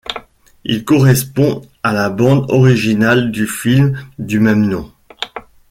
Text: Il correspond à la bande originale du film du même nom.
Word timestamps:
Il 0.63 0.83
correspond 0.83 1.61
à 1.83 1.93
la 1.93 2.09
bande 2.09 2.49
originale 2.49 3.29
du 3.31 3.45
film 3.45 4.03
du 4.17 4.39
même 4.39 4.65
nom. 4.65 4.91